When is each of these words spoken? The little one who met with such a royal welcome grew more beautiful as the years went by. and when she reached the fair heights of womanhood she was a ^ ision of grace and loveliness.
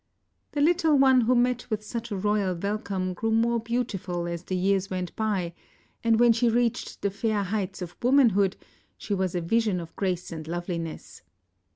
The 0.53 0.61
little 0.61 0.97
one 0.97 1.21
who 1.21 1.35
met 1.35 1.69
with 1.69 1.83
such 1.83 2.09
a 2.09 2.17
royal 2.17 2.55
welcome 2.55 3.13
grew 3.13 3.29
more 3.29 3.59
beautiful 3.59 4.27
as 4.27 4.41
the 4.41 4.55
years 4.55 4.89
went 4.89 5.15
by. 5.15 5.53
and 6.03 6.19
when 6.19 6.33
she 6.33 6.49
reached 6.49 7.03
the 7.03 7.11
fair 7.11 7.43
heights 7.43 7.83
of 7.83 7.95
womanhood 8.01 8.55
she 8.97 9.13
was 9.13 9.35
a 9.35 9.41
^ 9.41 9.45
ision 9.45 9.79
of 9.79 9.95
grace 9.95 10.31
and 10.31 10.47
loveliness. 10.47 11.21